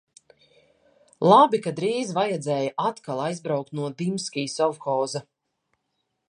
[1.31, 5.23] Labi, ka drīz vajadzēja atkal aizbraukt no Dimskī sovhoza.